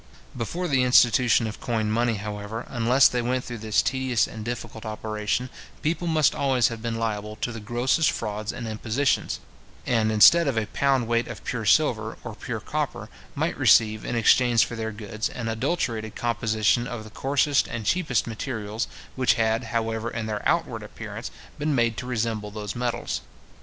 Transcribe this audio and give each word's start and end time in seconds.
Before 0.35 0.67
the 0.67 0.81
institution 0.81 1.45
of 1.45 1.59
coined 1.61 1.93
money, 1.93 2.15
however, 2.15 2.65
unless 2.69 3.07
they 3.07 3.21
went 3.21 3.43
through 3.43 3.59
this 3.59 3.83
tedious 3.83 4.25
and 4.25 4.43
difficult 4.43 4.83
operation, 4.83 5.51
people 5.83 6.07
must 6.07 6.33
always 6.33 6.69
have 6.69 6.81
been 6.81 6.95
liable 6.97 7.35
to 7.35 7.51
the 7.51 7.59
grossest 7.59 8.09
frauds 8.09 8.51
and 8.51 8.67
impositions; 8.67 9.39
and 9.85 10.11
instead 10.11 10.47
of 10.47 10.57
a 10.57 10.65
pound 10.65 11.05
weight 11.07 11.27
of 11.27 11.43
pure 11.43 11.65
silver, 11.65 12.17
or 12.23 12.33
pure 12.33 12.59
copper, 12.59 13.09
might 13.35 13.55
receive, 13.55 14.03
in 14.03 14.15
exchange 14.15 14.65
for 14.65 14.75
their 14.75 14.91
goods, 14.91 15.29
an 15.29 15.47
adulterated 15.47 16.15
composition 16.15 16.87
of 16.87 17.03
the 17.03 17.11
coarsest 17.11 17.67
and 17.67 17.85
cheapest 17.85 18.25
materials, 18.25 18.87
which 19.15 19.35
had, 19.35 19.65
however, 19.65 20.09
in 20.09 20.25
their 20.25 20.41
outward 20.49 20.81
appearance, 20.81 21.29
been 21.59 21.75
made 21.75 21.95
to 21.95 22.07
resemble 22.07 22.49
those 22.49 22.75
metals. 22.75 23.21